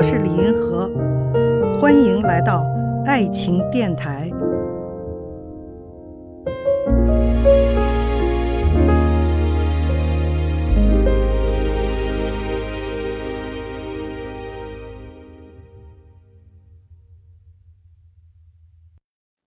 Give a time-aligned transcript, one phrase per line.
[0.00, 0.88] 我是李银河，
[1.78, 2.64] 欢迎来到
[3.04, 4.30] 爱情电台。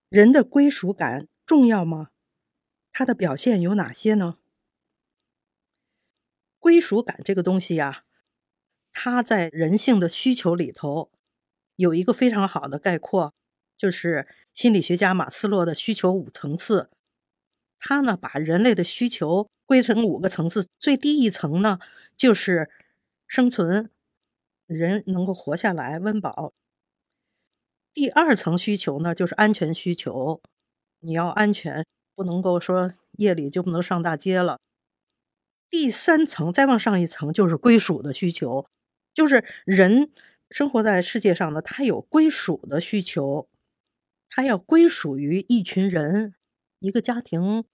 [0.08, 2.10] 人的归属感重要吗？
[2.92, 4.36] 它的表现有哪些呢？
[6.60, 8.04] 归属感这个东西呀，
[9.04, 11.10] 他在人性的需求里头
[11.76, 13.34] 有一个非常好的概括，
[13.76, 16.88] 就是心理学家马斯洛的需求五层次。
[17.78, 21.78] 他呢把人类的需求归成五个层次，最低一层呢
[22.16, 22.70] 就是
[23.26, 23.90] 生存，
[24.64, 26.54] 人能够活下来，温饱。
[27.92, 30.40] 第二层需求呢就是安全需求，
[31.00, 34.58] 你要安全，不能够说夜里就不能上大街了。
[35.68, 38.66] 第三层再往上一层就是归属的需求，
[39.14, 40.10] 就是人
[40.50, 43.48] 生活在世界上呢，他有归属的需求，
[44.28, 46.34] 他要归属于一群人、
[46.80, 47.64] 一个家庭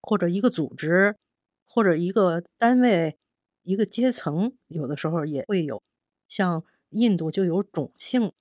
[0.00, 1.16] 或者一个组织
[1.64, 3.18] 或者一个单位、
[3.62, 5.82] 一个阶层，有的时候也会有，
[6.26, 8.32] 像印度就有种姓，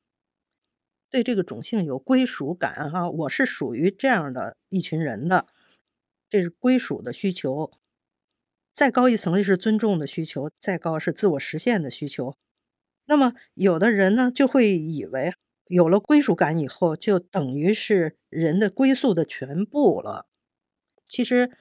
[1.10, 5.48] 对这个种姓有归属感哈，我是属于这样的一群人的，
[6.30, 7.72] 这是归属的需求。
[8.74, 12.36] 再高一层是尊重的需求，再高是自我实现的需求。
[13.06, 15.34] 那么有的人呢，就会以为
[15.68, 20.28] 有了归属感以后，就等于是人的归宿的全部了。
[21.08, 21.52] 其实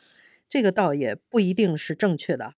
[0.49, 2.55] 这个倒也不一定是正确的。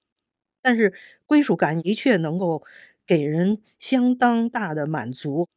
[0.63, 0.95] 但是
[1.27, 2.65] 归属感的确能够
[3.07, 5.49] 给人相当大的满足，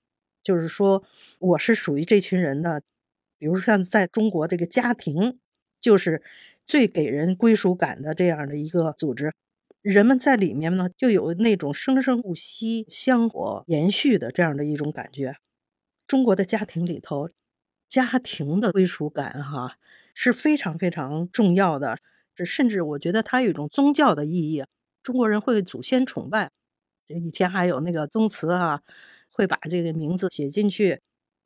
[0.44, 1.04] 就是说
[1.40, 2.84] 我是属于这群人的。
[3.38, 5.40] 比如像在中国这个家庭，
[5.82, 6.22] 就是。
[6.70, 9.34] 最给人归属感的这样的一个组织，
[9.82, 15.36] 人们在里面呢，就有那种生生不息、香火延续的这样的一种感觉。
[16.06, 17.30] 中国的家庭里头，
[17.88, 19.78] 家庭的归属感哈
[20.14, 21.98] 是非常非常重要的。
[22.36, 24.64] 这甚至我觉得它有一种宗教的意义。
[25.02, 26.52] 中国人会祖先崇拜，
[27.08, 28.82] 以前还有那个宗祠啊，
[29.32, 31.00] 会把这个名字写进去，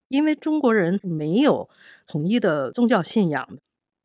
[0.07, 1.69] 因为中国人没有
[2.07, 3.47] 统一的宗教信仰。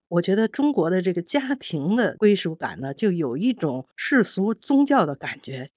[0.09, 5.69] 我觉得中国的这个家庭的归属感呢，就有一种世俗宗教的感觉。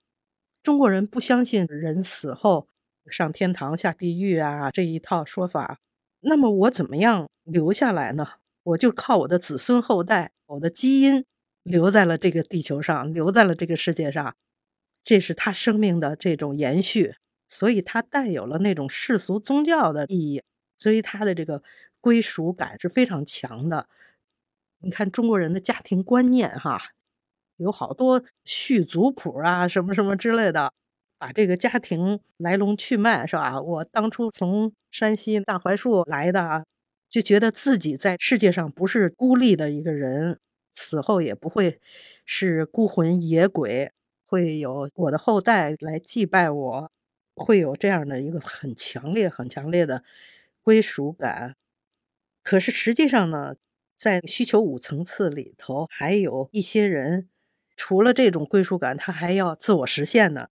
[0.64, 2.68] 中国人不相信人死后
[3.10, 5.80] 上天堂下地狱啊这一套说法。
[6.22, 8.28] 那么我怎么样留下来呢？
[8.64, 11.26] 我就靠我的子孙后代，我的基因
[11.64, 14.36] 留在了这个地球上，留在了这个世界上，
[15.04, 17.16] 这是他生命的这种延续。
[17.54, 20.42] 所以它带有了那种世俗宗教的意义，
[20.78, 21.62] 所以他的这个
[22.00, 23.90] 归属感是非常强的。
[24.84, 26.80] 你看中国人的家庭观念，哈，
[27.58, 30.74] 有好多续族谱啊，什么什么之类的，
[31.18, 33.62] 把这个家庭来龙去脉，是吧？
[33.62, 36.66] 我当初从山西大槐树来的，
[37.08, 40.40] 就觉得自己在世界上不是孤立的一个人，
[40.74, 41.80] 死后也不会
[42.26, 43.92] 是孤魂野鬼，
[44.26, 46.92] 会有我的后代来祭拜我，
[47.36, 50.04] 会有这样的一个很强烈、很强烈的
[50.64, 51.56] 归属感。
[52.42, 53.56] 可是实际上呢？
[54.02, 57.30] 在需求五层次里头，还有一些人，
[57.76, 60.48] 除了这种归属感，他还要自我实现呢。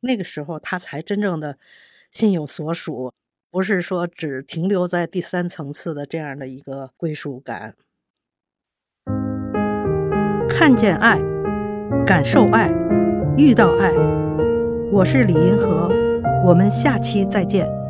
[0.00, 1.58] 那个时候，他才真正的
[2.10, 3.12] 心有所属，
[3.50, 7.74] 不是说只停留在第三层次的这样的一个归属感。
[10.48, 11.18] 看见爱，
[12.06, 12.72] 感受爱，
[13.36, 13.92] 遇到爱。
[14.90, 15.90] 我是李银河，
[16.46, 17.83] 我们下期再见。